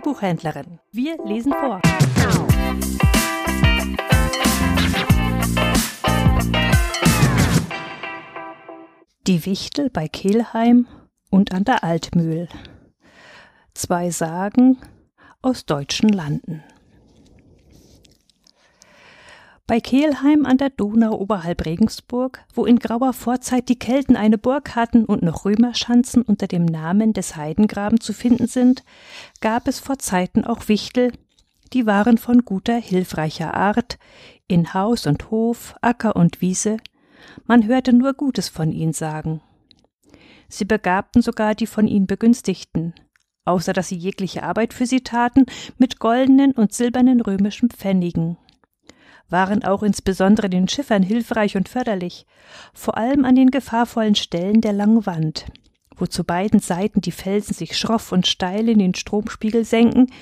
[0.00, 0.78] Buchhändlerin.
[0.90, 1.80] Wir lesen vor.
[9.26, 10.86] Die Wichtel bei Kehlheim
[11.30, 12.48] und an der Altmühl.
[13.74, 14.78] Zwei Sagen
[15.40, 16.62] aus deutschen Landen.
[19.72, 24.76] Bei Kehlheim an der Donau oberhalb Regensburg, wo in grauer Vorzeit die Kelten eine Burg
[24.76, 28.84] hatten und noch Römerschanzen unter dem Namen des Heidengraben zu finden sind,
[29.40, 31.12] gab es vor Zeiten auch Wichtel,
[31.72, 33.98] die waren von guter, hilfreicher Art,
[34.46, 36.76] in Haus und Hof, Acker und Wiese,
[37.46, 39.40] man hörte nur Gutes von ihnen sagen.
[40.50, 42.92] Sie begabten sogar die von ihnen Begünstigten,
[43.46, 45.46] außer dass sie jegliche Arbeit für sie taten,
[45.78, 48.36] mit goldenen und silbernen römischen Pfennigen
[49.32, 52.26] waren auch insbesondere den Schiffern hilfreich und förderlich,
[52.72, 55.46] vor allem an den gefahrvollen Stellen der langen Wand,
[55.96, 60.12] wo zu beiden Seiten die Felsen sich schroff und steil in den Stromspiegel senken,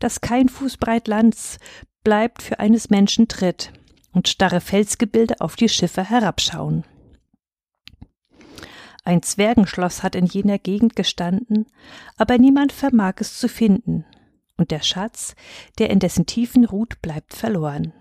[0.00, 1.58] dass kein Fußbreit Lands
[2.04, 3.72] bleibt für eines Menschen Tritt
[4.12, 6.84] und starre Felsgebilde auf die Schiffe herabschauen.
[9.04, 11.66] Ein Zwergenschloss hat in jener Gegend gestanden,
[12.16, 14.04] aber niemand vermag es zu finden,
[14.56, 15.36] und der Schatz,
[15.78, 17.92] der in dessen Tiefen ruht, bleibt verloren.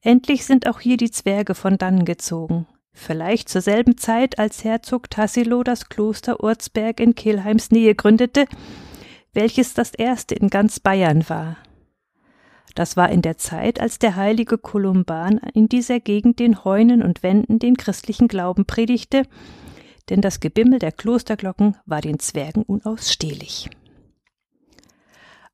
[0.00, 2.66] Endlich sind auch hier die Zwerge von dannen gezogen.
[2.92, 8.46] Vielleicht zur selben Zeit, als Herzog Tassilo das Kloster Urzberg in Kelheims Nähe gründete,
[9.32, 11.56] welches das erste in ganz Bayern war.
[12.74, 17.22] Das war in der Zeit, als der heilige Kolumban in dieser Gegend den Heunen und
[17.22, 19.24] Wenden den christlichen Glauben predigte,
[20.10, 23.68] denn das Gebimmel der Klosterglocken war den Zwergen unausstehlich.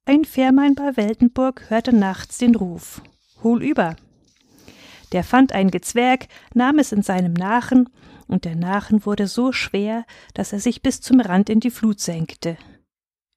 [0.07, 3.01] Ein Fährmann bei Weltenburg hörte nachts den Ruf
[3.43, 3.97] Hol über,
[5.15, 7.89] der fand ein Gezwerg, nahm es in seinem Nachen,
[8.27, 12.01] und der Nachen wurde so schwer, dass er sich bis zum Rand in die Flut
[12.01, 12.57] senkte.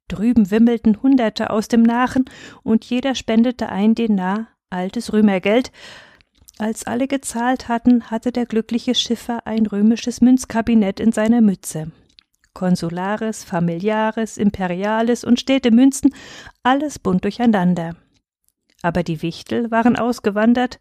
[0.07, 2.25] Drüben wimmelten Hunderte aus dem Nachen,
[2.63, 5.71] und jeder spendete ein Denar, altes Römergeld.
[6.57, 11.91] Als alle gezahlt hatten, hatte der glückliche Schiffer ein römisches Münzkabinett in seiner Mütze.
[12.55, 16.15] Konsulares, Familiares, Imperiales und Städtemünzen,
[16.63, 17.95] alles bunt durcheinander
[18.81, 20.79] aber die Wichtel waren ausgewandert,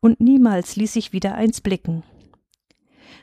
[0.00, 2.02] und niemals ließ sich wieder eins blicken.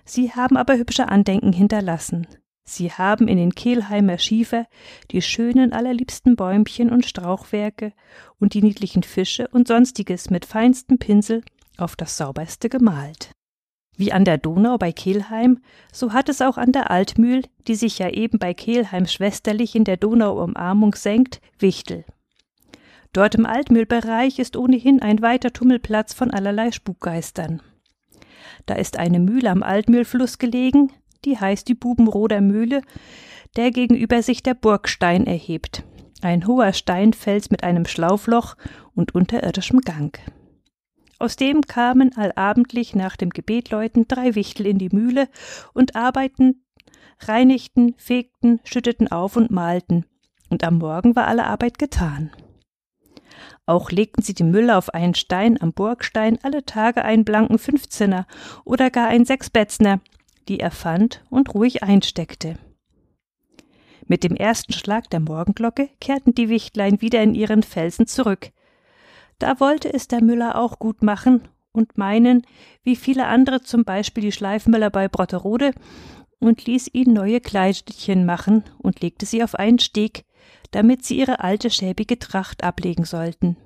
[0.03, 2.27] Sie haben aber hübsche Andenken hinterlassen.
[2.63, 4.65] Sie haben in den Kehlheimer Schiefer
[5.11, 7.93] die schönen allerliebsten Bäumchen und Strauchwerke
[8.39, 11.43] und die niedlichen Fische und sonstiges mit feinstem Pinsel
[11.77, 13.31] auf das sauberste gemalt.
[13.97, 15.59] Wie an der Donau bei Kehlheim,
[15.93, 19.85] so hat es auch an der Altmühl, die sich ja eben bei Kehlheim schwesterlich in
[19.85, 22.03] der Donauumarmung senkt, Wichtel.
[23.15, 27.61] Dort im Altmühlbereich ist ohnehin ein weiter Tummelplatz von allerlei Spukgeistern.
[28.65, 30.91] Da ist eine Mühle am Altmühlfluss gelegen,
[31.23, 32.81] die heißt die Bubenroder Mühle,
[33.55, 35.85] der gegenüber sich der Burgstein erhebt.
[36.21, 38.57] Ein hoher Steinfels mit einem Schlaufloch
[38.95, 40.19] und unterirdischem Gang.
[41.17, 45.29] Aus dem kamen allabendlich nach dem Gebetläuten drei Wichtel in die Mühle
[45.73, 46.65] und arbeiten,
[47.21, 50.05] reinigten, fegten, schütteten auf und malten.
[50.49, 52.31] Und am Morgen war alle Arbeit getan.
[53.65, 58.27] Auch legten sie die Mülle auf einen Stein am Burgstein alle Tage einen blanken Fünfzehner
[58.63, 60.01] oder gar einen Sechsbätzner,
[60.47, 62.57] die er fand und ruhig einsteckte.
[64.07, 68.51] Mit dem ersten Schlag der Morgenglocke kehrten die Wichtlein wieder in ihren Felsen zurück.
[69.39, 72.45] Da wollte es der Müller auch gut machen und meinen,
[72.83, 75.73] wie viele andere zum Beispiel die Schleifmüller bei Brotterode,
[76.39, 80.25] und ließ ihnen neue Kleidchen machen und legte sie auf einen Steg,
[80.71, 83.57] damit sie ihre alte schäbige Tracht ablegen sollten.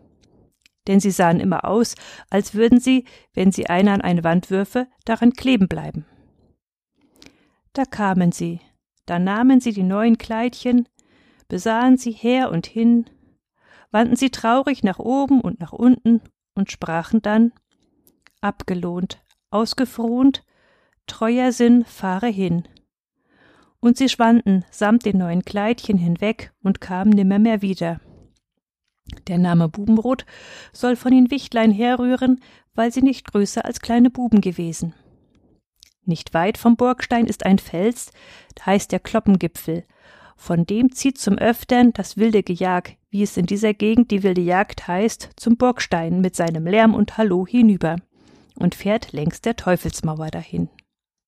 [0.87, 1.95] Denn sie sahen immer aus,
[2.29, 6.05] als würden sie, wenn sie einer an eine Wand würfe, daran kleben bleiben.
[7.73, 8.59] Da kamen sie,
[9.05, 10.87] da nahmen sie die neuen Kleidchen,
[11.47, 13.05] besahen sie her und hin,
[13.91, 16.21] wandten sie traurig nach oben und nach unten
[16.55, 17.51] und sprachen dann
[18.41, 19.21] Abgelohnt,
[19.51, 20.45] ausgefrohnt,
[21.07, 22.63] treuer Sinn fahre hin
[23.79, 27.99] und sie schwanden samt den neuen Kleidchen hinweg und kamen nimmermehr wieder.
[29.27, 30.25] Der Name Bubenrot
[30.71, 32.41] soll von den Wichtlein herrühren,
[32.75, 34.93] weil sie nicht größer als kleine Buben gewesen.
[36.05, 38.11] Nicht weit vom Burgstein ist ein Fels,
[38.65, 39.85] heißt der Kloppengipfel.
[40.35, 44.41] Von dem zieht zum Öftern das wilde Gejag, wie es in dieser Gegend die wilde
[44.41, 47.97] Jagd heißt, zum Burgstein mit seinem Lärm und Hallo hinüber
[48.55, 50.69] und fährt längs der Teufelsmauer dahin.